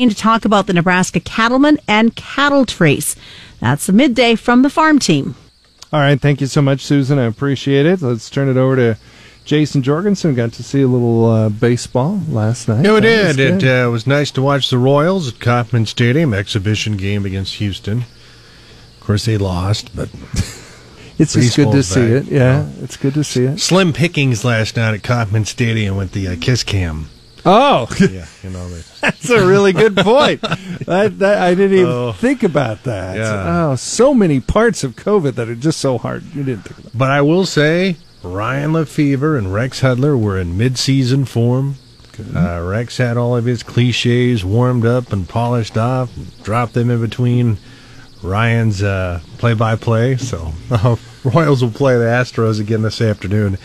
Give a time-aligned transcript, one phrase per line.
[0.00, 3.16] to talk about the Nebraska Cattlemen and Cattle Trace.
[3.60, 5.34] That's the midday from the farm team.
[5.92, 7.18] All right, thank you so much, Susan.
[7.18, 8.00] I appreciate it.
[8.00, 8.98] Let's turn it over to
[9.44, 10.34] Jason Jorgensen.
[10.34, 12.84] Got to see a little uh, baseball last night.
[12.84, 13.38] Yeah, we did.
[13.38, 17.98] It uh, was nice to watch the Royals at Kauffman Stadium exhibition game against Houston.
[17.98, 20.08] Of course, they lost, but
[21.18, 22.24] it's just good to see it.
[22.24, 23.60] Yeah, it's good to see it.
[23.60, 27.10] Slim pickings last night at Kauffman Stadium with the uh, kiss cam.
[27.44, 28.68] Oh, yeah, you know
[29.00, 30.40] that's a really good point.
[30.86, 33.16] that, that, I didn't even oh, think about that.
[33.16, 33.70] Yeah.
[33.70, 36.22] Oh, so many parts of COVID that are just so hard.
[36.34, 36.98] You didn't think about.
[36.98, 41.76] But I will say, Ryan Lefebvre and Rex Hudler were in mid-season form.
[42.34, 46.12] Uh, Rex had all of his cliches warmed up and polished off,
[46.42, 47.56] dropped them in between
[48.22, 50.18] Ryan's uh, play-by-play.
[50.18, 53.58] So uh, Royals will play the Astros again this afternoon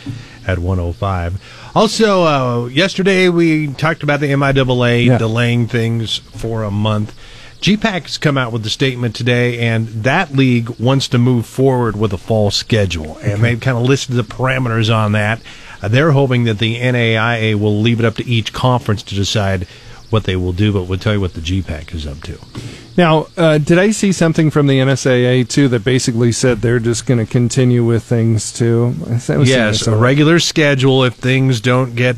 [0.47, 1.66] at 105.
[1.77, 5.19] Also, uh, yesterday we talked about the MIAA yeah.
[5.19, 7.15] delaying things for a month.
[7.61, 11.95] GPAC has come out with a statement today, and that league wants to move forward
[11.95, 15.39] with a fall schedule, and they've kind of listed the parameters on that.
[15.79, 19.67] Uh, they're hoping that the NAIA will leave it up to each conference to decide
[20.09, 22.39] what they will do, but we'll tell you what the GPAC is up to.
[22.97, 27.05] Now, uh, did I see something from the NSAA too that basically said they're just
[27.05, 28.95] going to continue with things too?
[29.51, 32.15] Yes, a regular schedule if things don't get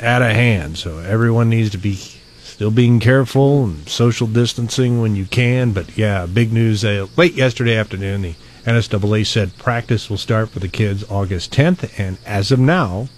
[0.00, 0.78] out of hand.
[0.78, 5.72] So everyone needs to be still being careful and social distancing when you can.
[5.72, 8.22] But yeah, big news uh, late yesterday afternoon.
[8.22, 8.34] The
[8.66, 13.08] NSAA said practice will start for the kids August 10th, and as of now,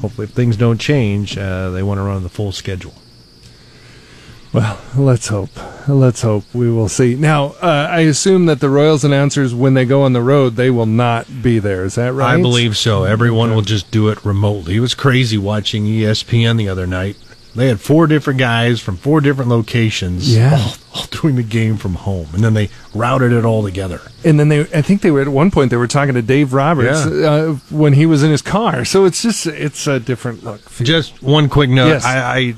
[0.00, 2.94] hopefully if things don't change, uh, they want to run the full schedule.
[4.52, 5.50] Well, let's hope.
[5.88, 7.14] Let's hope we will see.
[7.14, 10.70] Now, uh, I assume that the Royals announcers, when they go on the road, they
[10.70, 11.84] will not be there.
[11.84, 12.38] Is that right?
[12.38, 13.04] I believe so.
[13.04, 14.76] Everyone will just do it remotely.
[14.76, 17.16] It was crazy watching ESPN the other night.
[17.54, 20.58] They had four different guys from four different locations, yeah.
[20.94, 24.00] all, all doing the game from home, and then they routed it all together.
[24.24, 26.52] And then they, I think they were at one point they were talking to Dave
[26.52, 27.26] Roberts yeah.
[27.26, 28.84] uh, when he was in his car.
[28.84, 30.60] So it's just it's a different look.
[30.76, 31.88] Just one quick note.
[31.88, 32.04] Yes.
[32.04, 32.54] I, I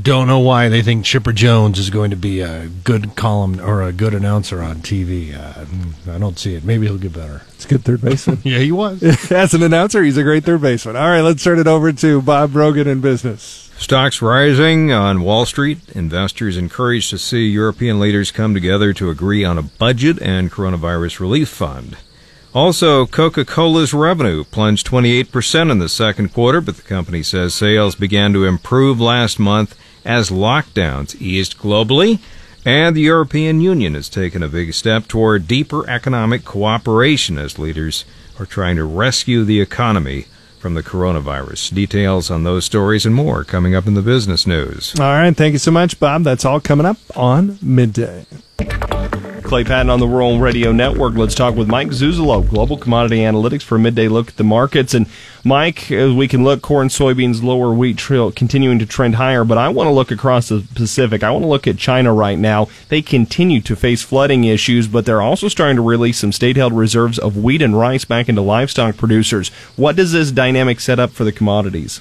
[0.00, 3.82] don't know why they think Chipper Jones is going to be a good column or
[3.82, 5.34] a good announcer on TV.
[5.34, 5.64] Uh,
[6.10, 6.64] I don't see it.
[6.64, 7.42] Maybe he'll get better.
[7.54, 8.40] It's a good third baseman.
[8.44, 9.02] yeah, he was.
[9.32, 10.96] As an announcer, he's a great third baseman.
[10.96, 13.70] All right, let's turn it over to Bob Brogan in business.
[13.78, 15.78] Stocks rising on Wall Street.
[15.94, 21.20] Investors encouraged to see European leaders come together to agree on a budget and coronavirus
[21.20, 21.96] relief fund.
[22.54, 27.94] Also, Coca Cola's revenue plunged 28% in the second quarter, but the company says sales
[27.94, 32.20] began to improve last month as lockdowns eased globally,
[32.64, 38.04] and the European Union has taken a big step toward deeper economic cooperation as leaders
[38.38, 40.26] are trying to rescue the economy
[40.58, 41.74] from the coronavirus.
[41.74, 44.98] Details on those stories and more coming up in the business news.
[44.98, 45.36] All right.
[45.36, 46.24] Thank you so much, Bob.
[46.24, 48.26] That's all coming up on midday.
[49.46, 51.14] Clay Patton on the Rural Radio Network.
[51.14, 54.92] Let's talk with Mike Zuzolo, Global Commodity Analytics, for a midday look at the markets.
[54.92, 55.06] And
[55.44, 59.44] Mike, as we can look, corn, soybeans, lower wheat trail continuing to trend higher.
[59.44, 61.22] But I want to look across the Pacific.
[61.22, 62.66] I want to look at China right now.
[62.88, 67.18] They continue to face flooding issues, but they're also starting to release some state-held reserves
[67.18, 69.50] of wheat and rice back into livestock producers.
[69.76, 72.00] What does this dynamic set up for the commodities?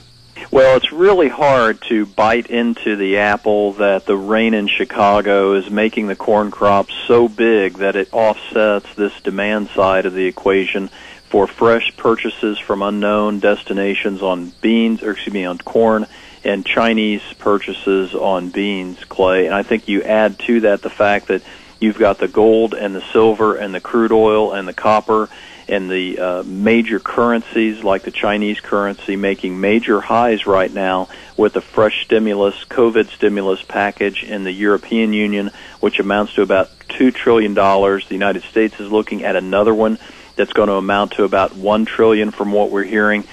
[0.55, 5.69] Well, it's really hard to bite into the apple that the rain in Chicago is
[5.69, 10.89] making the corn crop so big that it offsets this demand side of the equation
[11.27, 16.05] for fresh purchases from unknown destinations on beans, or excuse me, on corn,
[16.45, 19.47] and Chinese purchases on beans, Clay.
[19.47, 21.41] And I think you add to that the fact that
[21.81, 25.27] you've got the gold and the silver and the crude oil and the copper
[25.67, 31.55] and the uh, major currencies like the Chinese currency making major highs right now with
[31.55, 37.13] a fresh stimulus, COVID stimulus package in the European Union, which amounts to about $2
[37.13, 37.53] trillion.
[37.53, 39.97] The United States is looking at another one
[40.35, 43.23] that's going to amount to about 1 trillion from what we're hearing.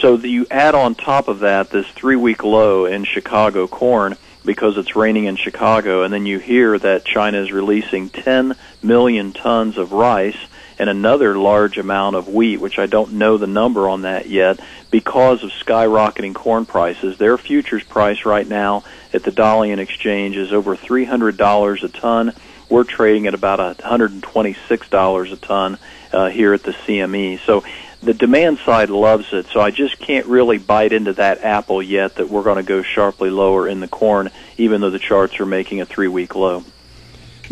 [0.00, 4.78] So you add on top of that this three week low in Chicago corn because
[4.78, 9.76] it's raining in Chicago, and then you hear that China is releasing 10 million tons
[9.76, 10.38] of rice
[10.80, 14.58] and another large amount of wheat, which I don't know the number on that yet,
[14.90, 17.18] because of skyrocketing corn prices.
[17.18, 22.32] Their futures price right now at the Dalian Exchange is over $300 a ton.
[22.70, 25.78] We're trading at about $126 a ton
[26.14, 27.40] uh, here at the CME.
[27.44, 27.62] So
[28.02, 32.14] the demand side loves it, so I just can't really bite into that apple yet
[32.14, 35.46] that we're going to go sharply lower in the corn, even though the charts are
[35.46, 36.64] making a three week low.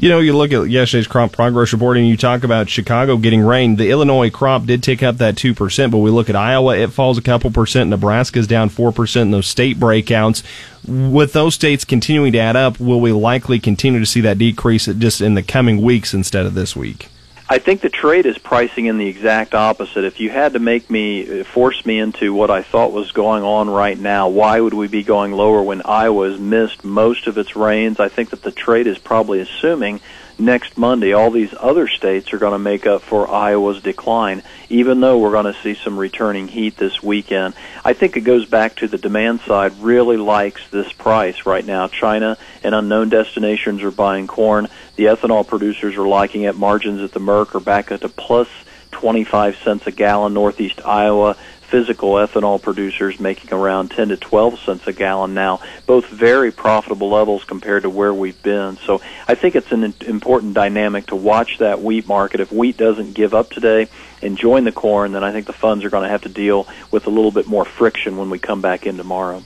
[0.00, 3.40] You know, you look at yesterday's crop progress report and you talk about Chicago getting
[3.40, 3.74] rain.
[3.74, 7.18] The Illinois crop did tick up that 2%, but we look at Iowa, it falls
[7.18, 7.90] a couple percent.
[7.90, 10.44] Nebraska's down 4% in those state breakouts.
[10.86, 14.86] With those states continuing to add up, will we likely continue to see that decrease
[14.86, 17.08] just in the coming weeks instead of this week?
[17.50, 20.04] I think the trade is pricing in the exact opposite.
[20.04, 23.70] If you had to make me force me into what I thought was going on
[23.70, 28.00] right now, why would we be going lower when Iowa's missed most of its rains?
[28.00, 30.00] I think that the trade is probably assuming
[30.38, 35.00] next Monday, all these other states are going to make up for Iowa's decline, even
[35.00, 37.54] though we're going to see some returning heat this weekend.
[37.84, 41.88] I think it goes back to the demand side really likes this price right now.
[41.88, 44.68] China and unknown destinations are buying corn.
[44.96, 46.56] The ethanol producers are liking it.
[46.56, 48.48] Margins at the Merc are back at a plus
[48.92, 50.34] 25 cents a gallon.
[50.34, 51.36] Northeast Iowa
[51.68, 57.10] physical ethanol producers making around 10 to 12 cents a gallon now, both very profitable
[57.10, 58.76] levels compared to where we've been.
[58.78, 62.40] So I think it's an important dynamic to watch that wheat market.
[62.40, 63.88] If wheat doesn't give up today
[64.22, 66.66] and join the corn, then I think the funds are going to have to deal
[66.90, 69.42] with a little bit more friction when we come back in tomorrow.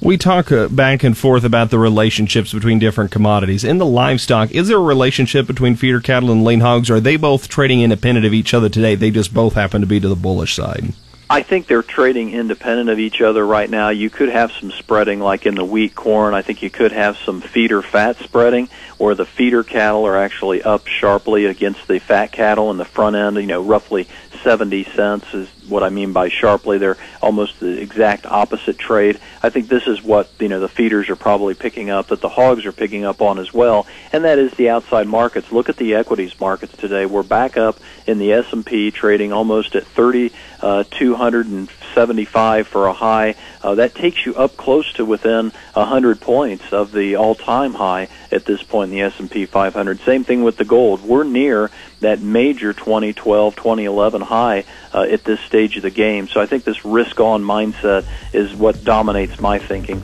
[0.00, 3.62] We talk uh, back and forth about the relationships between different commodities.
[3.62, 6.90] In the livestock, is there a relationship between feeder cattle and lean hogs?
[6.90, 8.96] Or are they both trading independent of each other today?
[8.96, 10.92] They just both happen to be to the bullish side.
[11.32, 13.88] I think they're trading independent of each other right now.
[13.88, 16.34] You could have some spreading, like in the wheat corn.
[16.34, 18.68] I think you could have some feeder fat spreading,
[18.98, 23.16] where the feeder cattle are actually up sharply against the fat cattle in the front
[23.16, 23.36] end.
[23.36, 24.08] You know, roughly
[24.42, 26.78] 70 cents is what I mean by sharply.
[26.78, 29.18] They're almost the exact opposite trade.
[29.42, 32.28] I think this is what you know the feeders are probably picking up that the
[32.28, 35.52] hogs are picking up on as well, and that is the outside markets.
[35.52, 37.06] Look at the equities markets today.
[37.06, 43.36] We're back up in the S&P trading almost at 3200 uh, 175 for a high.
[43.62, 48.44] Uh, that takes you up close to within 100 points of the all-time high at
[48.44, 50.00] this point in the S&P 500.
[50.00, 51.02] Same thing with the gold.
[51.02, 51.70] We're near
[52.00, 56.26] that major 2012, 2011 high uh, at this stage of the game.
[56.26, 60.02] So I think this risk-on mindset is what dominates my thinking.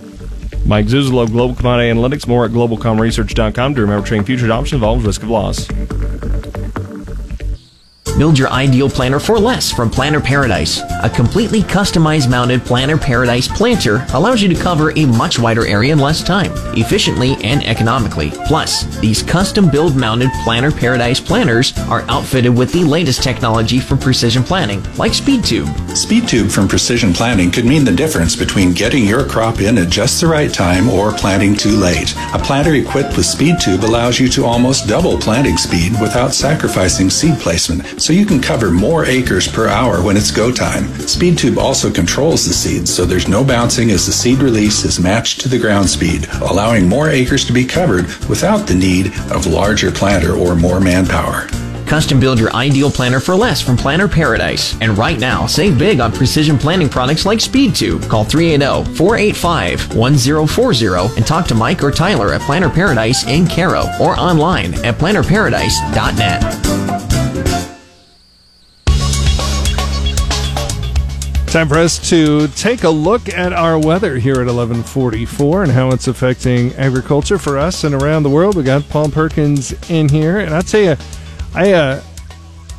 [0.64, 3.74] Mike Zuzolo, Global Commodity Analytics, more at globalcomresearch.com.
[3.74, 5.66] To remember, trading futures options involves risk of loss.
[8.18, 10.80] Build your ideal planter for less from Planter Paradise.
[11.04, 15.92] A completely customized mounted Planter Paradise planter allows you to cover a much wider area
[15.92, 18.32] in less time, efficiently and economically.
[18.48, 23.98] Plus, these custom build mounted Planter Paradise planters are outfitted with the latest technology from
[23.98, 25.66] Precision Planting, like SpeedTube.
[25.90, 30.20] SpeedTube from Precision Planting could mean the difference between getting your crop in at just
[30.20, 32.16] the right time or planting too late.
[32.34, 37.38] A planter equipped with SpeedTube allows you to almost double planting speed without sacrificing seed
[37.38, 40.84] placement so you can cover more acres per hour when it's go time.
[40.84, 45.42] SpeedTube also controls the seeds, so there's no bouncing as the seed release is matched
[45.42, 49.90] to the ground speed, allowing more acres to be covered without the need of larger
[49.90, 51.48] planter or more manpower.
[51.86, 54.74] Custom build your ideal planter for less from Planter Paradise.
[54.80, 58.08] And right now, save big on precision planting products like SpeedTube.
[58.08, 64.72] Call 380-485-1040 and talk to Mike or Tyler at Planter Paradise in Caro or online
[64.82, 66.87] at planterparadise.net.
[71.50, 75.88] Time for us to take a look at our weather here at 1144 and how
[75.88, 78.54] it's affecting agriculture for us and around the world.
[78.54, 80.96] We got Paul Perkins in here, and I'll tell you,
[81.54, 82.02] I uh,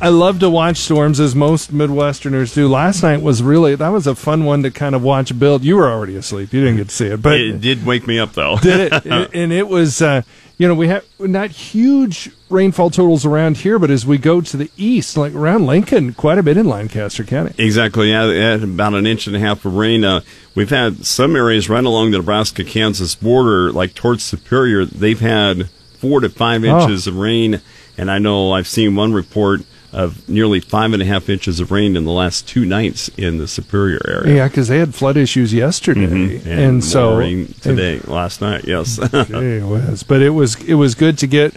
[0.02, 2.68] I love to watch storms as most Midwesterners do.
[2.68, 5.62] Last night was really that was a fun one to kind of watch build.
[5.62, 8.18] You were already asleep; you didn't get to see it, but it did wake me
[8.18, 8.56] up though.
[8.58, 9.06] did it?
[9.34, 10.00] and it was.
[10.00, 10.22] Uh,
[10.56, 14.58] you know, we have not huge rainfall totals around here, but as we go to
[14.58, 17.54] the east, like around Lincoln, quite a bit in Lancaster County.
[17.56, 20.04] Exactly, yeah, about an inch and a half of rain.
[20.04, 20.20] Uh,
[20.54, 25.70] we've had some areas right along the Nebraska Kansas border, like towards Superior, they've had
[25.70, 27.12] four to five inches oh.
[27.12, 27.62] of rain.
[27.96, 31.70] And I know I've seen one report of nearly five and a half inches of
[31.70, 34.36] rain in the last two nights in the Superior area.
[34.36, 36.48] Yeah, because they had flood issues yesterday, mm-hmm.
[36.48, 38.64] and, and so rain today, and, last night.
[38.64, 41.54] Yes, it was, but it was it was good to get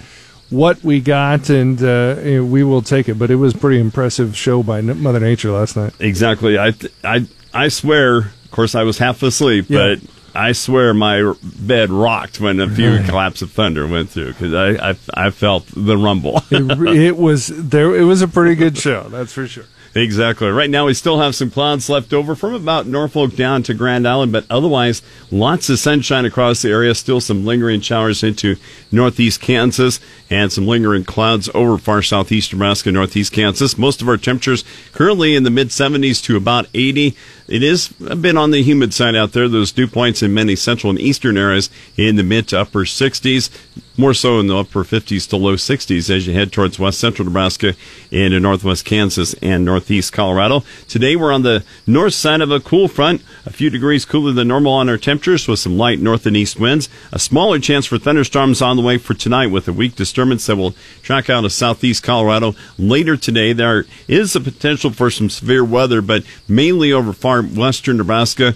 [0.50, 3.16] what we got, and uh, we will take it.
[3.16, 5.94] But it was pretty impressive show by Mother Nature last night.
[6.00, 6.58] Exactly.
[6.58, 6.74] I
[7.04, 8.18] I I swear.
[8.20, 9.96] Of course, I was half asleep, yeah.
[9.96, 10.00] but
[10.36, 14.90] I swear my bed rocked when a few claps of thunder went through because I,
[14.92, 14.96] I,
[15.28, 16.42] I felt the rumble.
[16.50, 17.96] it, it was there.
[17.96, 19.66] It was a pretty good show, that's for sure.
[19.96, 20.50] Exactly.
[20.50, 24.08] Right now, we still have some clouds left over from about Norfolk down to Grand
[24.08, 26.96] Island, but otherwise, lots of sunshine across the area.
[26.96, 28.56] Still some lingering showers into
[28.92, 30.00] northeast Kansas
[30.32, 33.78] and some lingering clouds over far southeast Nebraska, northeast Kansas.
[33.78, 37.16] Most of our temperatures currently in the mid 70s to about 80.
[37.48, 39.48] It is a bit on the humid side out there.
[39.48, 43.52] Those dew points in many central and eastern areas in the mid to upper 60s
[43.98, 47.26] more so in the upper 50s to low 60s as you head towards west central
[47.26, 47.76] Nebraska
[48.12, 50.64] into northwest Kansas and northeast Colorado.
[50.88, 54.48] Today we're on the north side of a cool front, a few degrees cooler than
[54.48, 56.90] normal on our temperatures with some light north and east winds.
[57.12, 60.56] A smaller chance for thunderstorms on the way for tonight with a weak disturbance that
[60.56, 63.54] will track out of southeast Colorado later today.
[63.54, 68.56] There is a potential for some severe weather, but mainly over far western Nebraska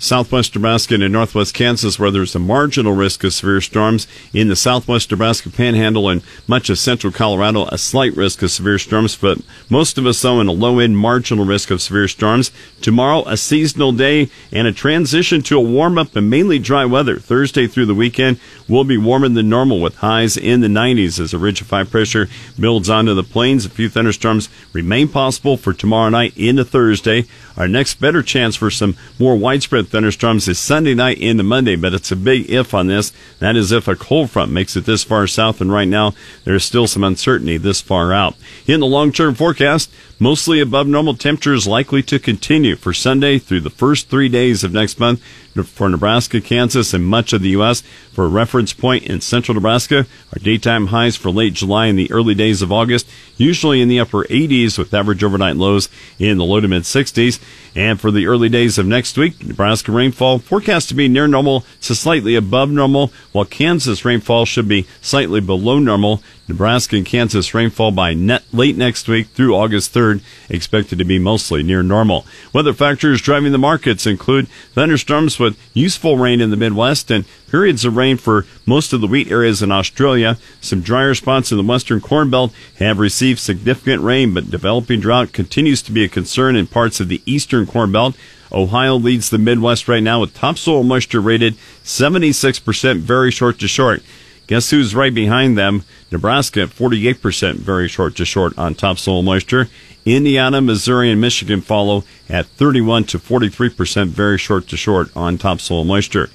[0.00, 4.08] southwest Nebraska and northwest Kansas, where there's a marginal risk of severe storms.
[4.32, 8.78] In the southwest Nebraska panhandle and much of central Colorado, a slight risk of severe
[8.78, 9.38] storms, but
[9.68, 12.50] most of us, though, in a low end marginal risk of severe storms.
[12.80, 17.18] Tomorrow, a seasonal day and a transition to a warm up and mainly dry weather.
[17.18, 21.34] Thursday through the weekend will be warmer than normal with highs in the 90s as
[21.34, 22.26] a ridge of high pressure
[22.58, 23.66] builds onto the plains.
[23.66, 27.26] A few thunderstorms remain possible for tomorrow night into Thursday.
[27.56, 31.92] Our next better chance for some more widespread thunderstorms is Sunday night into Monday, but
[31.92, 33.12] it's a big if on this.
[33.40, 36.64] That is if a cold front makes it this far south, and right now there's
[36.64, 38.36] still some uncertainty this far out.
[38.66, 39.90] In the long term forecast,
[40.20, 44.72] mostly above normal temperatures likely to continue for Sunday through the first three days of
[44.72, 45.22] next month
[45.64, 47.82] for Nebraska, Kansas, and much of the U.S.
[48.12, 52.10] For a reference point in central Nebraska, our daytime highs for late July and the
[52.12, 56.44] early days of August, usually in the upper 80s with average overnight lows in the
[56.44, 57.40] low to mid 60s.
[57.74, 61.64] And for the early days of next week, Nebraska rainfall forecast to be near normal
[61.82, 66.22] to slightly above normal, while Kansas rainfall should be slightly below normal.
[66.50, 71.18] Nebraska and Kansas rainfall by net late next week through August 3rd expected to be
[71.18, 72.26] mostly near normal.
[72.52, 77.84] Weather factors driving the markets include thunderstorms with useful rain in the Midwest and periods
[77.84, 80.38] of rain for most of the wheat areas in Australia.
[80.60, 85.32] Some drier spots in the western corn belt have received significant rain, but developing drought
[85.32, 88.16] continues to be a concern in parts of the eastern corn belt.
[88.50, 91.54] Ohio leads the Midwest right now with topsoil moisture rated
[91.84, 94.02] 76% very short to short.
[94.50, 95.84] Guess who's right behind them?
[96.10, 99.68] Nebraska at 48% very short to short on topsoil moisture.
[100.04, 105.84] Indiana, Missouri, and Michigan follow at 31 to 43% very short to short on topsoil
[105.84, 106.30] moisture.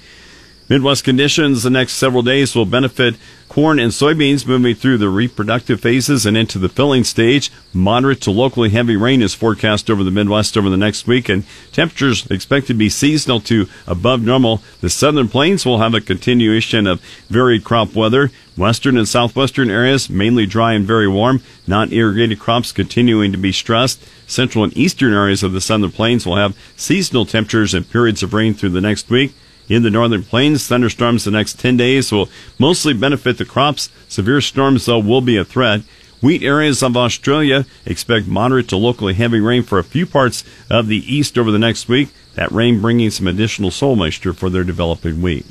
[0.68, 3.14] Midwest conditions the next several days will benefit
[3.48, 7.52] corn and soybeans moving through the reproductive phases and into the filling stage.
[7.72, 11.44] Moderate to locally heavy rain is forecast over the Midwest over the next week, and
[11.70, 14.60] temperatures expected to be seasonal to above normal.
[14.80, 18.32] The southern plains will have a continuation of varied crop weather.
[18.56, 21.42] Western and southwestern areas mainly dry and very warm.
[21.68, 24.02] Non irrigated crops continuing to be stressed.
[24.26, 28.34] Central and eastern areas of the southern plains will have seasonal temperatures and periods of
[28.34, 29.32] rain through the next week.
[29.68, 33.90] In the northern plains, thunderstorms the next 10 days will mostly benefit the crops.
[34.08, 35.82] Severe storms, though, will be a threat.
[36.22, 40.86] Wheat areas of Australia expect moderate to locally heavy rain for a few parts of
[40.86, 42.08] the east over the next week.
[42.34, 45.46] That rain bringing some additional soil moisture for their developing wheat.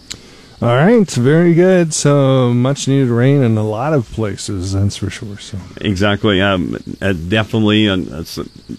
[0.65, 1.93] All right, very good.
[1.93, 5.37] So much needed rain in a lot of places, that's for sure.
[5.37, 7.87] So exactly, um, uh, definitely.
[7.87, 8.23] Uh,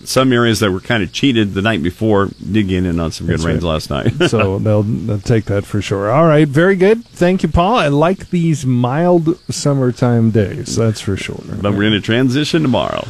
[0.03, 3.29] some areas that were kind of cheated the night before did get in on some
[3.29, 3.71] good that's rains right.
[3.71, 4.13] last night.
[4.29, 6.11] so they'll, they'll, take that for sure.
[6.11, 7.05] All right, very good.
[7.05, 7.77] Thank you, Paul.
[7.77, 10.75] I like these mild summertime days.
[10.75, 11.41] That's for sure.
[11.47, 13.07] But we're going to transition tomorrow.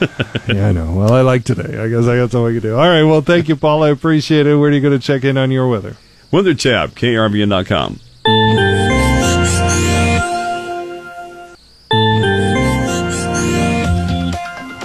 [0.48, 0.94] yeah, I know.
[0.94, 1.78] Well, I like today.
[1.78, 2.74] I guess I got something to do.
[2.74, 3.02] All right.
[3.02, 3.82] Well, thank you, Paul.
[3.82, 4.56] I appreciate it.
[4.56, 5.96] Where are you going to check in on your weather?
[6.30, 8.00] Weather tab, krvn.com.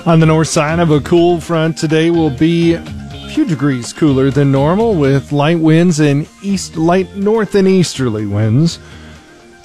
[0.06, 2.82] On the north side of a cool front today will be a
[3.34, 8.80] few degrees cooler than normal with light winds and east light north and easterly winds.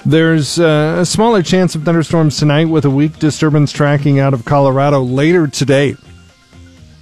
[0.05, 4.45] There's uh, a smaller chance of thunderstorms tonight with a weak disturbance tracking out of
[4.45, 5.97] Colorado later today.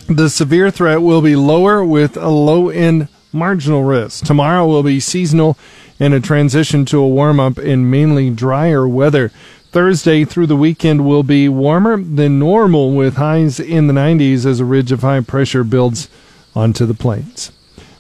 [0.08, 4.26] The severe threat will be lower with a low end marginal risk.
[4.26, 5.58] Tomorrow will be seasonal
[6.00, 9.30] and a transition to a warm up in mainly drier weather.
[9.72, 14.60] Thursday through the weekend will be warmer than normal with highs in the 90s as
[14.60, 16.10] a ridge of high pressure builds
[16.56, 17.52] onto the plains.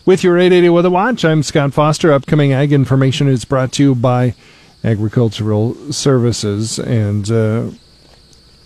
[0.06, 2.13] With your 880 Weather Watch, I'm Scott Foster.
[2.13, 4.36] Upcoming ag information is brought to you by
[4.84, 6.80] Agricultural Services.
[6.80, 7.72] And uh,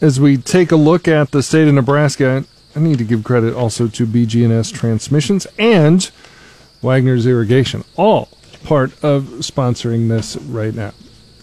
[0.02, 2.44] as we take a look at the state of Nebraska,
[2.76, 6.12] I need to give credit also to BG&S Transmissions and
[6.82, 8.30] Wagner's Irrigation, all
[8.64, 10.94] part of sponsoring this right now.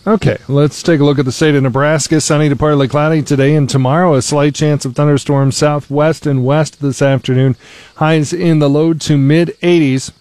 [0.07, 2.21] Okay, let's take a look at the state of Nebraska.
[2.21, 4.15] Sunny to partly cloudy today and tomorrow.
[4.15, 7.57] A slight chance of thunderstorms southwest and west this afternoon.
[7.97, 10.13] Highs in the low to mid 80s.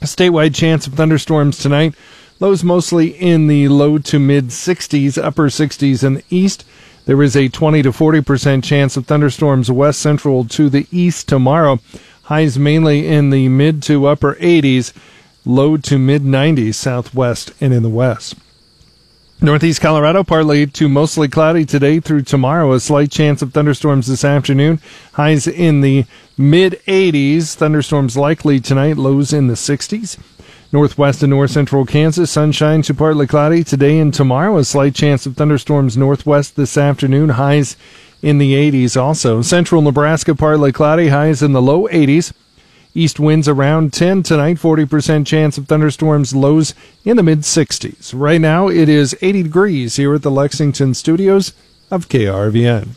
[0.00, 1.96] A statewide chance of thunderstorms tonight.
[2.38, 6.64] Lows mostly in the low to mid 60s, upper 60s in the east.
[7.06, 11.80] There is a 20 to 40% chance of thunderstorms west central to the east tomorrow.
[12.24, 14.92] Highs mainly in the mid to upper 80s,
[15.44, 18.34] low to mid 90s southwest and in the west.
[19.42, 22.72] Northeast Colorado, partly to mostly cloudy today through tomorrow.
[22.72, 24.80] A slight chance of thunderstorms this afternoon.
[25.12, 26.06] Highs in the
[26.38, 27.54] mid 80s.
[27.54, 28.96] Thunderstorms likely tonight.
[28.96, 30.16] Lows in the 60s.
[30.72, 34.56] Northwest and north central Kansas, sunshine to partly cloudy today and tomorrow.
[34.56, 37.28] A slight chance of thunderstorms northwest this afternoon.
[37.28, 37.76] Highs
[38.24, 39.42] in the 80s also.
[39.42, 41.08] Central Nebraska, partly cloudy.
[41.08, 42.32] Highs in the low 80s.
[42.94, 48.14] East winds around 10 tonight, 40% chance of thunderstorms, lows in the mid 60s.
[48.16, 51.52] Right now it is 80 degrees here at the Lexington studios
[51.90, 52.96] of KRVN.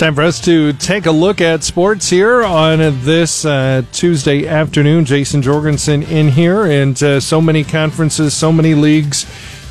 [0.00, 5.04] Time for us to take a look at sports here on this uh, Tuesday afternoon.
[5.04, 9.26] Jason Jorgensen in here, and uh, so many conferences, so many leagues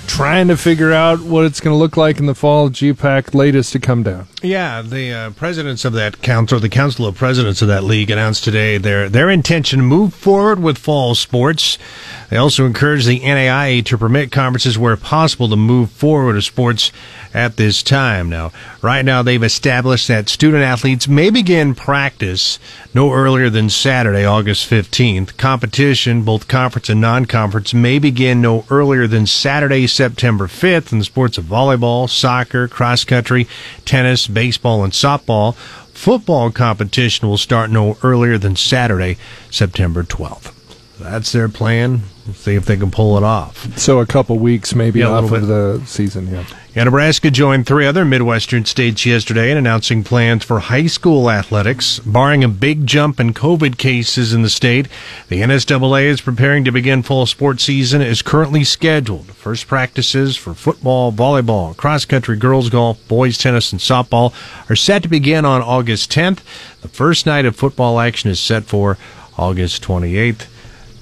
[0.05, 2.69] trying to figure out what it's going to look like in the fall.
[2.69, 4.27] GPAC latest to come down.
[4.43, 8.43] Yeah, the uh, presidents of that council, the council of presidents of that league, announced
[8.43, 11.79] today their their intention to move forward with fall sports.
[12.29, 16.91] They also encourage the NAIA to permit conferences where possible to move forward with sports
[17.33, 18.29] at this time.
[18.29, 18.51] Now,
[18.83, 22.59] right now, they've established that student athletes may begin practice
[22.93, 25.37] no earlier than Saturday, August 15th.
[25.37, 31.05] Competition, both conference and non-conference, may begin no earlier than Saturday, September 5th in the
[31.05, 33.47] sports of volleyball, soccer, cross country,
[33.85, 35.55] tennis, baseball, and softball.
[35.55, 39.17] Football competition will start no earlier than Saturday,
[39.49, 40.58] September 12th.
[40.99, 42.01] That's their plan.
[42.33, 43.77] See if they can pull it off.
[43.77, 46.27] So a couple weeks maybe Yeah, off of the season.
[46.31, 46.43] Yeah.
[46.75, 51.97] Yeah, Nebraska joined three other Midwestern states yesterday in announcing plans for high school athletics.
[51.99, 54.87] Barring a big jump in COVID cases in the state,
[55.29, 59.31] the NSAA is preparing to begin fall sports season as currently scheduled.
[59.31, 64.31] First practices for football, volleyball, cross country, girls golf, boys tennis, and softball
[64.69, 66.41] are set to begin on August 10th.
[66.81, 68.99] The first night of football action is set for
[69.39, 70.45] August 28th.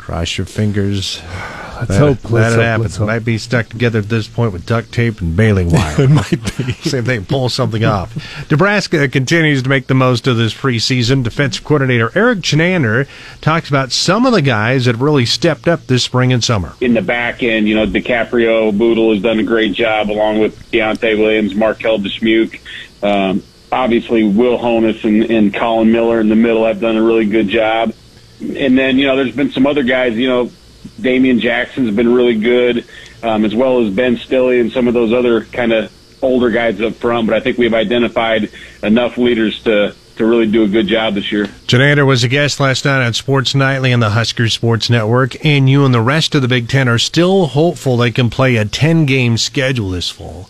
[0.07, 1.21] Cross your fingers.
[1.21, 2.31] Let's that, hope.
[2.31, 2.83] Let's that hope, happens.
[2.83, 3.07] let's hope.
[3.07, 5.95] Might be stuck together at this point with duct tape and baling wire.
[6.03, 6.71] It might be.
[6.89, 8.15] See if they pull something off.
[8.49, 11.25] Nebraska continues to make the most of this preseason.
[11.25, 13.05] Defensive coordinator Erik Chinander
[13.41, 16.73] talks about some of the guys that have really stepped up this spring and summer.
[16.79, 20.71] in the back end, you know, Dicaprio Bootle has done a great job along with
[20.71, 22.61] Deontay Williams, Marquel Dismuke.
[23.03, 23.43] Um,
[23.73, 27.49] obviously, Will Honas and, and Collin Miller in the middle have done a really good
[27.49, 27.93] job.
[28.39, 30.51] And then, you know, there's been some other guys, you know,
[30.99, 32.85] Damian Jackson's been really good,
[33.23, 36.79] um, as well as Ben Stille and some of those other kind of older guys
[36.81, 37.27] up front.
[37.27, 38.51] But I think we've identified
[38.83, 41.45] enough leaders to, to really do a good job this year.
[41.67, 45.69] Chinander was a guest last night on Sports Nightly on the Huskers Sports Network, and
[45.69, 48.65] you and the rest of the Big Ten are still hopeful they can play a
[48.65, 50.49] 10 game schedule this fall.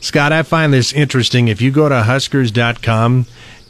[0.00, 1.48] Scott, I find this interesting.
[1.48, 3.26] If you go to Huskers.com,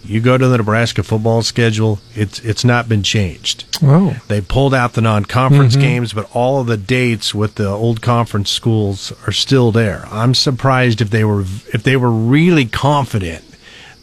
[0.09, 3.64] you go to the Nebraska football schedule, it's it's not been changed.
[3.83, 4.16] Oh.
[4.29, 5.81] They pulled out the non-conference Mhm.
[5.81, 10.07] games, but all of the dates with the old conference schools are still there.
[10.11, 11.42] I'm surprised if they were
[11.73, 13.45] if they were really confident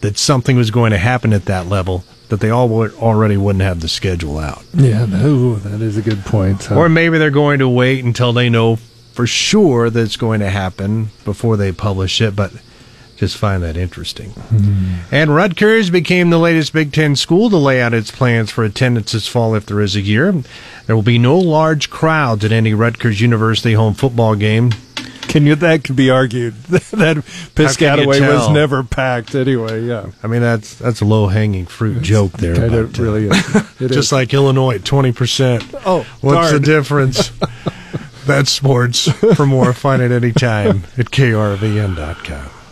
[0.01, 3.63] that something was going to happen at that level that they all would, already wouldn't
[3.63, 4.63] have the schedule out.
[4.73, 6.71] Yeah, no, that is a good point.
[6.71, 8.77] Uh, Or maybe they're going to wait until they know
[9.13, 12.51] for sure that it's going to happen before they publish it, but
[13.23, 14.33] just find that interesting.
[15.09, 19.13] And Rutgers became the latest Big Ten school to lay out its plans for attendance
[19.13, 20.33] this fall if there is a year.
[20.85, 24.71] There will be no large crowds at any Rutgers University home football game.
[25.21, 25.55] Can you?
[25.55, 26.53] That could be argued.
[26.63, 27.17] that
[27.55, 29.83] Piscataway was never packed anyway.
[29.83, 32.61] Yeah, I mean that's that's a low hanging fruit joke there.
[32.61, 33.55] of uh, really is.
[33.79, 34.11] It just is.
[34.11, 35.63] like Illinois, twenty percent.
[35.85, 37.31] Oh, what's the difference?
[38.25, 39.11] That's sports.
[39.35, 42.62] For more, find it anytime at krvn.com.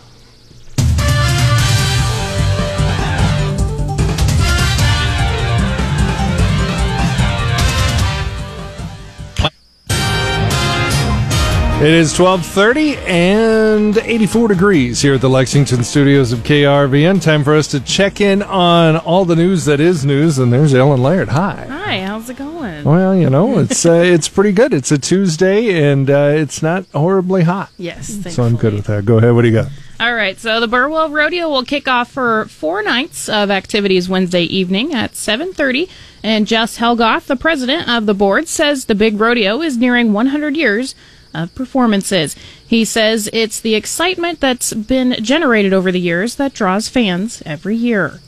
[11.82, 17.20] It is 1230 and 84 degrees here at the Lexington studios of KRVN.
[17.20, 20.38] Time for us to check in on all the news that is news.
[20.38, 21.30] And there's Ellen Laird.
[21.30, 21.66] Hi.
[21.68, 22.84] Hi, how's it going?
[22.84, 24.72] Well, you know, it's uh, it's pretty good.
[24.72, 27.70] It's a Tuesday and uh, it's not horribly hot.
[27.78, 29.04] Yes, So I'm good with that.
[29.04, 29.34] Go ahead.
[29.34, 29.72] What do you got?
[29.98, 34.44] All right, so the Burwell Rodeo will kick off for four nights of activities Wednesday
[34.44, 35.88] evening at 7:30.
[36.22, 40.56] And Jess Helgoth, the president of the board, says the big rodeo is nearing 100
[40.56, 40.94] years
[41.34, 42.36] of performances.
[42.66, 47.76] He says it's the excitement that's been generated over the years that draws fans every
[47.76, 48.20] year.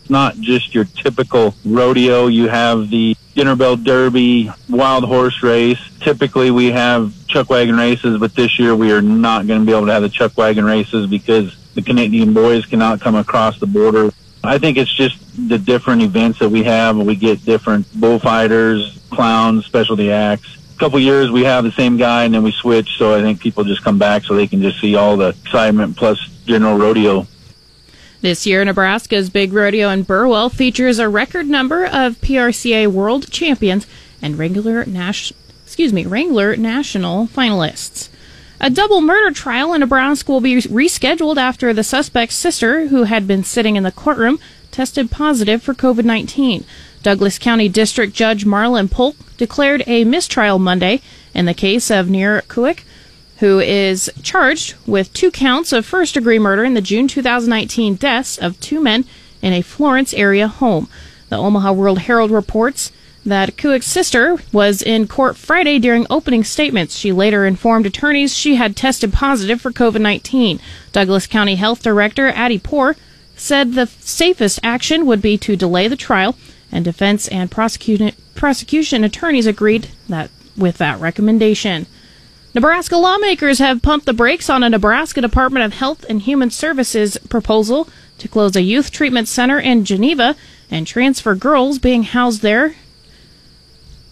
[0.00, 2.26] It's not just your typical rodeo.
[2.26, 5.80] You have the Dinner Bell Derby, Wild Horse Race.
[6.00, 9.72] Typically, we have chuck wagon races, but this year we are not going to be
[9.72, 13.66] able to have the chuck wagon races because the Canadian boys cannot come across the
[13.66, 14.10] border
[14.44, 16.98] I think it's just the different events that we have.
[16.98, 20.58] We get different bullfighters, clowns, specialty acts.
[20.84, 22.98] Couple years we have the same guy and then we switch.
[22.98, 25.96] So I think people just come back so they can just see all the excitement
[25.96, 27.26] plus general rodeo.
[28.20, 33.86] This year, Nebraska's Big Rodeo in Burwell features a record number of PRCA World Champions
[34.20, 38.10] and regular National, excuse me, Wrangler National finalists.
[38.60, 43.26] A double murder trial in Nebraska will be rescheduled after the suspect's sister, who had
[43.26, 44.38] been sitting in the courtroom,
[44.70, 46.66] tested positive for COVID 19.
[47.04, 51.02] Douglas County District Judge Marlon Polk declared a mistrial Monday
[51.34, 52.82] in the case of Nir Kuick,
[53.40, 58.38] who is charged with two counts of first degree murder in the June 2019 deaths
[58.38, 59.04] of two men
[59.42, 60.88] in a Florence area home.
[61.28, 62.90] The Omaha World Herald reports
[63.26, 66.96] that Kuick's sister was in court Friday during opening statements.
[66.96, 70.58] She later informed attorneys she had tested positive for COVID 19.
[70.92, 72.96] Douglas County Health Director Adi Pour
[73.36, 76.34] said the safest action would be to delay the trial,
[76.74, 81.86] and defense and prosecution, prosecution attorneys agreed that with that recommendation.
[82.54, 87.16] Nebraska lawmakers have pumped the brakes on a Nebraska Department of Health and Human Services
[87.28, 90.36] proposal to close a youth treatment center in Geneva
[90.70, 92.74] and transfer girls being housed there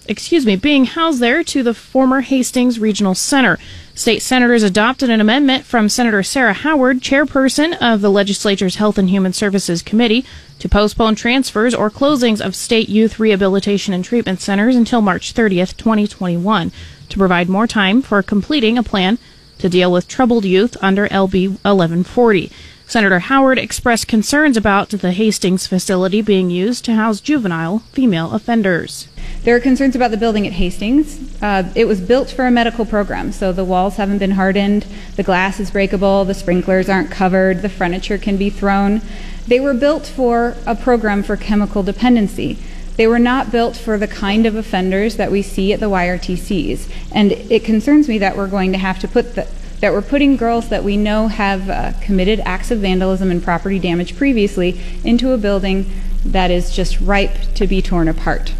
[0.06, 3.58] excuse me, being housed there to the former Hastings Regional Center.
[3.94, 9.10] State senators adopted an amendment from Senator Sarah Howard, chairperson of the legislature's Health and
[9.10, 10.24] Human Services Committee,
[10.58, 15.76] to postpone transfers or closings of state youth rehabilitation and treatment centers until March 30th,
[15.76, 16.72] 2021,
[17.08, 19.18] to provide more time for completing a plan
[19.58, 22.50] to deal with troubled youth under LB 1140.
[22.92, 29.08] Senator Howard expressed concerns about the Hastings facility being used to house juvenile female offenders.
[29.44, 31.40] There are concerns about the building at Hastings.
[31.42, 34.84] Uh, it was built for a medical program, so the walls haven't been hardened,
[35.16, 39.00] the glass is breakable, the sprinklers aren't covered, the furniture can be thrown.
[39.46, 42.58] They were built for a program for chemical dependency.
[42.96, 46.92] They were not built for the kind of offenders that we see at the YRTCs.
[47.10, 49.48] And it concerns me that we're going to have to put the,
[49.82, 53.80] that we're putting girls that we know have uh, committed acts of vandalism and property
[53.80, 55.90] damage previously into a building
[56.24, 58.54] that is just ripe to be torn apart.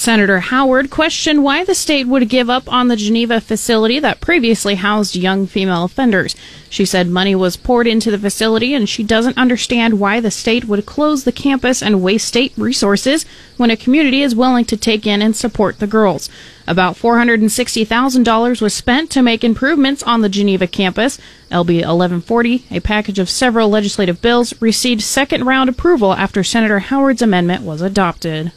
[0.00, 4.76] Senator Howard questioned why the state would give up on the Geneva facility that previously
[4.76, 6.34] housed young female offenders.
[6.70, 10.64] She said money was poured into the facility and she doesn't understand why the state
[10.64, 13.26] would close the campus and waste state resources
[13.58, 16.30] when a community is willing to take in and support the girls.
[16.70, 21.18] About $460,000 was spent to make improvements on the Geneva campus.
[21.50, 27.22] LB 1140, a package of several legislative bills, received second round approval after Senator Howard's
[27.22, 28.52] amendment was adopted.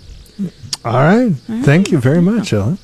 [0.86, 1.34] All right.
[1.64, 2.78] Thank you very much, Ellen.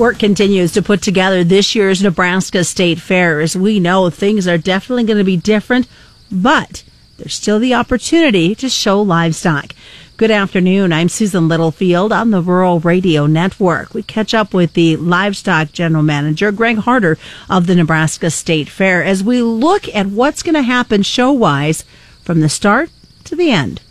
[0.00, 3.42] Work continues to put together this year's Nebraska State Fair.
[3.42, 5.86] As we know, things are definitely going to be different,
[6.32, 6.82] but
[7.18, 9.74] there's still the opportunity to show livestock.
[10.16, 10.90] Good afternoon.
[10.90, 13.92] I'm Susan Littlefield on the Rural Radio Network.
[13.92, 17.18] We catch up with the Livestock General Manager, Greg Harder
[17.50, 21.84] of the Nebraska State Fair, as we look at what's going to happen show wise
[22.22, 22.88] from the start
[23.24, 23.82] to the end.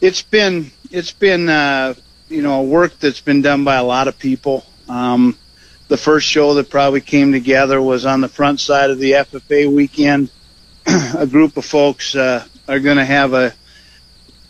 [0.00, 1.94] It's been, it's been, uh,
[2.28, 4.66] you know, work that's been done by a lot of people.
[4.88, 5.38] Um,
[5.92, 9.70] the first show that probably came together was on the front side of the FFA
[9.70, 10.30] weekend.
[11.18, 13.52] a group of folks uh, are going to have a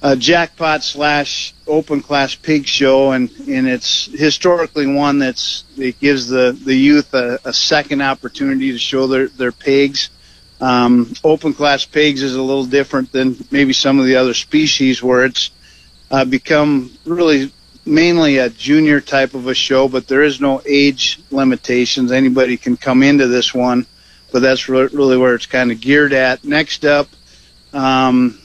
[0.03, 6.29] a jackpot slash open class pig show, and and it's historically one that's it gives
[6.29, 10.11] the the youth a, a second opportunity to show their their pigs.
[10.61, 15.03] Um, open class pigs is a little different than maybe some of the other species
[15.03, 15.51] where it's
[16.09, 17.51] uh, become really
[17.85, 22.13] mainly a junior type of a show, but there is no age limitations.
[22.13, 23.87] Anybody can come into this one,
[24.33, 26.45] but that's re- really where it's kind of geared at.
[26.45, 27.09] Next up,
[27.73, 28.39] um,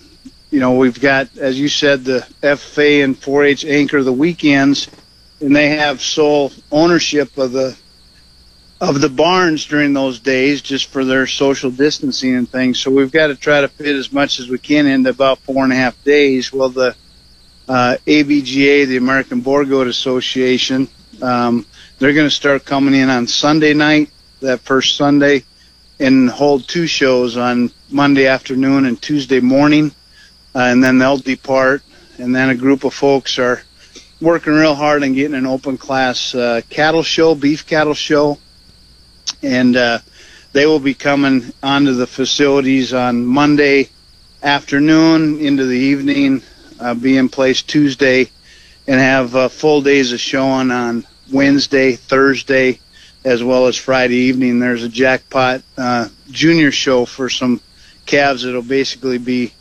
[0.49, 4.87] you know, we've got, as you said, the FFA and 4-H anchor the weekends,
[5.39, 7.77] and they have sole ownership of the
[8.79, 12.79] of the barns during those days, just for their social distancing and things.
[12.79, 15.63] So we've got to try to fit as much as we can into about four
[15.63, 16.53] and a half days.
[16.53, 16.95] Well, the
[17.67, 20.87] uh, ABGA, the American Boer Goat Association,
[21.21, 21.65] um,
[21.99, 24.09] they're going to start coming in on Sunday night,
[24.41, 25.43] that first Sunday,
[25.99, 29.91] and hold two shows on Monday afternoon and Tuesday morning
[30.57, 31.83] uh, and then they'll depart.
[32.17, 33.61] And then a group of folks are
[34.19, 38.39] working real hard on getting an open class uh, cattle show, beef cattle show,
[39.43, 39.99] and uh,
[40.53, 43.89] they will be coming onto the facilities on Monday
[44.41, 46.41] afternoon into the evening,
[46.79, 48.29] uh, be in place Tuesday,
[48.87, 52.79] and have uh, full days of showing on Wednesday, Thursday,
[53.23, 54.59] as well as Friday evening.
[54.59, 57.61] There's a jackpot uh, junior show for some
[58.05, 59.53] calves that'll basically be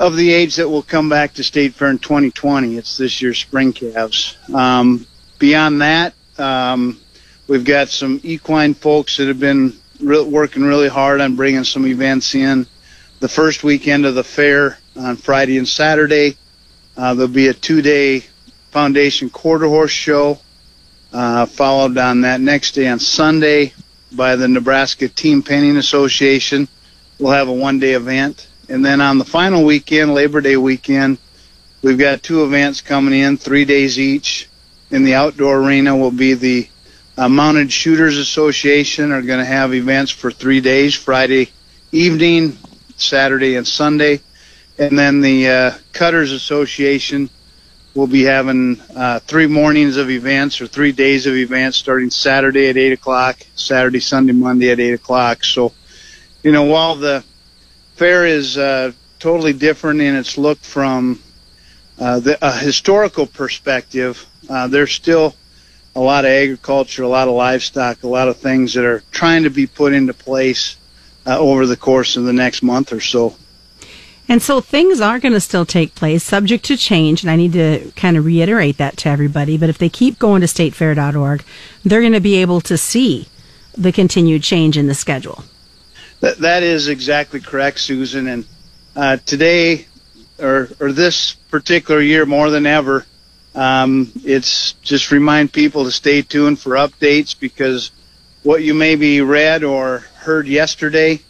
[0.00, 2.76] of the age that will come back to State Fair in 2020.
[2.76, 4.36] It's this year's spring calves.
[4.52, 5.06] Um,
[5.38, 7.00] beyond that, um,
[7.46, 11.86] we've got some equine folks that have been re- working really hard on bringing some
[11.86, 12.66] events in.
[13.20, 16.36] The first weekend of the fair on Friday and Saturday,
[16.96, 18.24] uh, there'll be a two-day
[18.70, 20.38] Foundation Quarter Horse Show,
[21.12, 23.72] uh, followed on that next day on Sunday
[24.12, 26.68] by the Nebraska Team Penning Association.
[27.18, 28.48] We'll have a one-day event.
[28.68, 31.18] And then on the final weekend, Labor Day weekend,
[31.82, 34.48] we've got two events coming in, three days each.
[34.90, 36.68] In the outdoor arena will be the
[37.16, 41.50] uh, Mounted Shooters Association are going to have events for three days, Friday
[41.92, 42.56] evening,
[42.96, 44.20] Saturday, and Sunday.
[44.78, 47.30] And then the uh, Cutters Association
[47.94, 52.68] will be having uh, three mornings of events or three days of events starting Saturday
[52.68, 55.44] at 8 o'clock, Saturday, Sunday, Monday at 8 o'clock.
[55.44, 55.72] So,
[56.42, 57.22] you know, while the
[57.94, 61.22] fair is uh, totally different in its look from
[62.00, 65.36] uh, the, a historical perspective, uh, there's still
[65.94, 69.44] a lot of agriculture, a lot of livestock, a lot of things that are trying
[69.44, 70.76] to be put into place
[71.26, 73.36] uh, over the course of the next month or so.
[74.28, 77.22] And so things are going to still take place, subject to change.
[77.22, 79.58] And I need to kind of reiterate that to everybody.
[79.58, 81.44] But if they keep going to statefair.org,
[81.84, 83.28] they're going to be able to see
[83.76, 85.44] the continued change in the schedule.
[86.20, 88.28] That, that is exactly correct, Susan.
[88.28, 88.46] And
[88.96, 89.86] uh, today,
[90.38, 93.04] or, or this particular year more than ever,
[93.54, 97.90] um, it's just remind people to stay tuned for updates because
[98.42, 101.20] what you maybe read or heard yesterday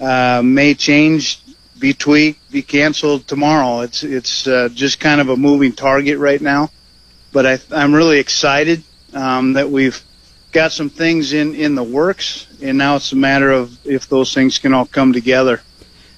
[0.00, 1.40] uh, may change
[1.78, 3.80] be tweaked, be canceled tomorrow.
[3.80, 6.70] It's it's uh, just kind of a moving target right now,
[7.32, 8.82] but I, I'm really excited
[9.14, 10.02] um, that we've
[10.52, 14.34] got some things in in the works, and now it's a matter of if those
[14.34, 15.62] things can all come together.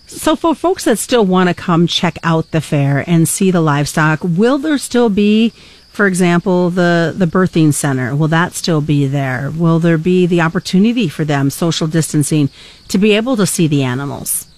[0.07, 3.61] So, for folks that still want to come check out the fair and see the
[3.61, 5.51] livestock, will there still be,
[5.88, 8.16] for example, the the birthing center?
[8.16, 9.53] Will that still be there?
[9.55, 12.51] Will there be the opportunity for them, social distancing,
[12.88, 14.50] to be able to see the animals?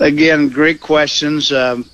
[0.00, 1.50] Again, great questions.
[1.50, 1.88] Um,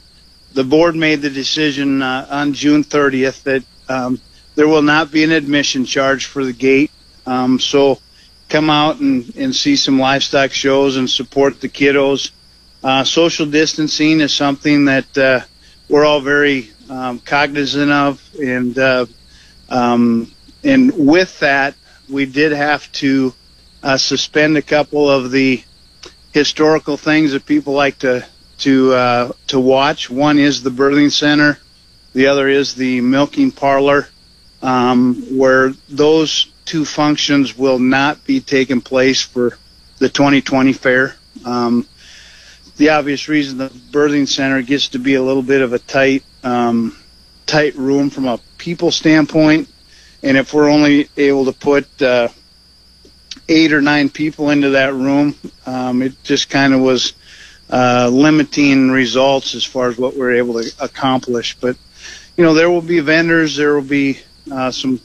[0.53, 4.21] the board made the decision uh, on June 30th that um,
[4.55, 6.91] there will not be an admission charge for the gate.
[7.27, 7.99] Um, so
[8.49, 12.31] come out and, and see some livestock shows and support the kiddos.
[12.83, 15.41] Uh, social distancing is something that uh,
[15.89, 19.07] we're all very um, cognizant of, and uh,
[19.71, 20.31] um,
[20.63, 21.75] and with that,
[22.11, 23.33] we did have to
[23.83, 25.63] uh, suspend a couple of the
[26.35, 28.27] historical things that people like to
[28.59, 30.11] to uh, to watch.
[30.11, 31.59] One is the birthing center,
[32.13, 34.09] the other is the milking parlor,
[34.61, 39.57] um, where those two functions will not be taking place for
[39.99, 41.15] the 2020 fair.
[41.45, 41.87] Um,
[42.77, 46.25] the obvious reason the birthing center gets to be a little bit of a tight
[46.43, 46.97] um,
[47.47, 49.69] tight room from a people standpoint,
[50.25, 52.27] and if we're only able to put uh,
[53.49, 55.35] eight or nine people into that room.
[55.67, 57.13] Um, it just kind of was
[57.71, 61.57] uh, limiting results as far as what we are able to accomplish.
[61.57, 61.77] But
[62.37, 65.01] you know, there will be vendors, there will be uh, some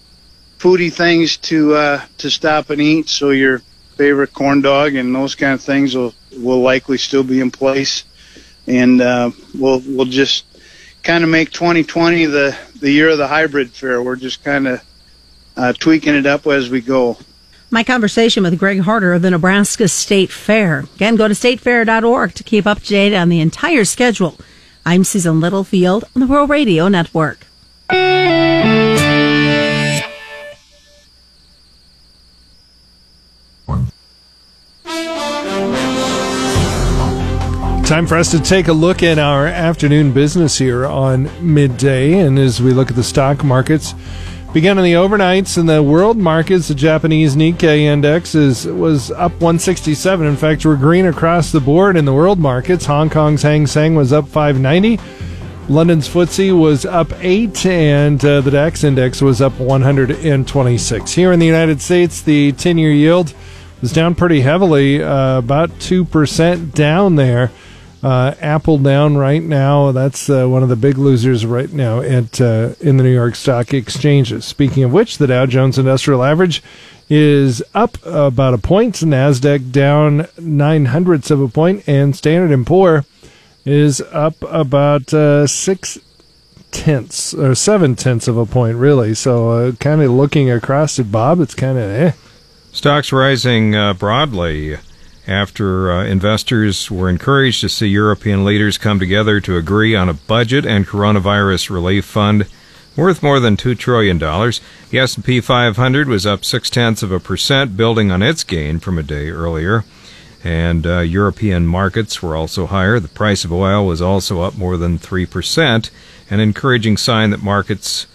[0.58, 3.10] foodie things to uh, to stop and eat.
[3.10, 3.62] So your
[3.96, 8.04] favorite corn dog and those kind of things will will likely still be in place,
[8.68, 10.46] and uh, we'll we'll just
[11.04, 14.02] kind of make 2020 the the year of the hybrid fair.
[14.02, 14.84] We're just kind of
[15.56, 17.18] uh, tweaking it up as we go.
[17.72, 20.86] My conversation with Greg Harder of the Nebraska State Fair.
[20.96, 24.36] Again, go to statefair.org to keep up to date on the entire schedule.
[24.88, 27.46] I'm Susan Littlefield on the Rural Radio Network.
[37.86, 42.20] Time for us to take a look at our afternoon business here on midday.
[42.20, 43.94] And as we look at the stock markets,
[44.52, 49.34] Began in the overnights in the world markets, the Japanese Nikkei index is was up
[49.34, 50.26] 167.
[50.26, 52.88] In fact, we're green across the board in the world markets.
[52.88, 55.00] Hong Kong's Hang Seng was up 590.
[55.70, 61.12] London's FTSE was up 8 and uh, the DAX index was up 126.
[61.12, 63.36] Here in the United States, the 10-year yield
[63.82, 67.52] was down pretty heavily, uh, about 2% down there.
[68.02, 69.92] Uh, Apple down right now.
[69.92, 73.36] That's uh, one of the big losers right now at uh, in the New York
[73.36, 74.46] Stock Exchanges.
[74.46, 76.64] Speaking of which, the Dow Jones Industrial Average
[77.10, 78.96] is up about a point.
[78.96, 83.04] Nasdaq down nine hundredths of a point, and Standard and Poor
[83.66, 85.98] is up about uh, six
[86.72, 89.14] tenths or seven tenths of a point, really.
[89.14, 92.12] So, uh, kind of looking across it, Bob, it's kind of eh.
[92.72, 94.78] Stocks rising uh, broadly
[95.30, 100.14] after uh, investors were encouraged to see European leaders come together to agree on a
[100.14, 102.48] budget and coronavirus relief fund
[102.96, 104.18] worth more than $2 trillion.
[104.18, 108.98] The S&P 500 was up six tenths of a percent, building on its gain from
[108.98, 109.86] a day earlier.
[110.44, 113.00] And uh, European markets were also higher.
[113.00, 115.92] The price of oil was also up more than 3%,
[116.32, 118.08] an encouraging sign that markets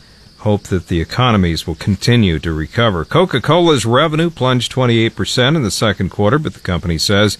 [0.44, 3.04] hope that the economies will continue to recover.
[3.04, 7.38] Coca-Cola's revenue plunged 28% in the second quarter, but the company says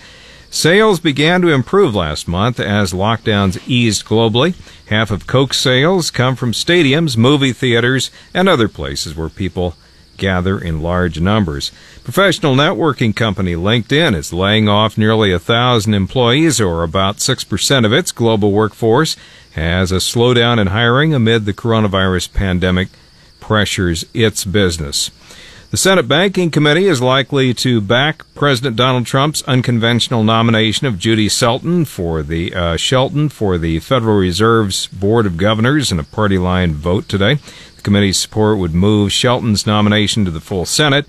[0.51, 4.55] Sales began to improve last month as lockdowns eased globally.
[4.89, 9.75] Half of Coke sales come from stadiums, movie theaters, and other places where people
[10.17, 11.73] gather in large numbers.
[12.05, 17.93] Professional networking company LinkedIn is laying off nearly a thousand employees, or about 6% of
[17.93, 19.17] its global workforce,
[19.57, 22.89] as a slowdown in hiring amid the coronavirus pandemic
[23.41, 25.11] pressures its business.
[25.71, 31.29] The Senate Banking Committee is likely to back President Donald Trump's unconventional nomination of Judy
[31.29, 36.39] Shelton for the uh, Shelton for the Federal Reserve's Board of Governors in a party
[36.39, 37.41] line vote today.
[37.75, 41.07] The committee's support would move Shelton's nomination to the full Senate,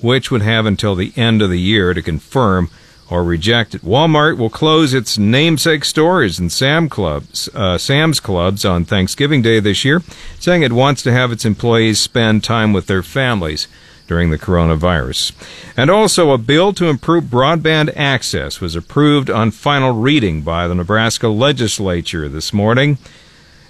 [0.00, 2.70] which would have until the end of the year to confirm
[3.10, 3.82] or reject it.
[3.82, 9.60] Walmart will close its namesake stores and Sam clubs, uh, Sam's clubs on Thanksgiving Day
[9.60, 10.02] this year,
[10.38, 13.66] saying it wants to have its employees spend time with their families
[14.06, 15.32] during the coronavirus.
[15.76, 20.74] And also, a bill to improve broadband access was approved on final reading by the
[20.74, 22.98] Nebraska legislature this morning.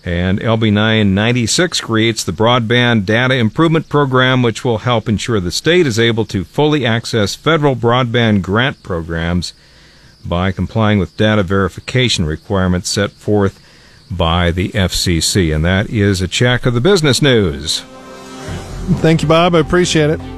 [0.08, 5.86] And LB 996 creates the Broadband Data Improvement Program, which will help ensure the state
[5.86, 9.52] is able to fully access federal broadband grant programs
[10.24, 13.62] by complying with data verification requirements set forth
[14.10, 15.54] by the FCC.
[15.54, 17.80] And that is a check of the business news.
[19.02, 19.54] Thank you, Bob.
[19.54, 20.37] I appreciate it.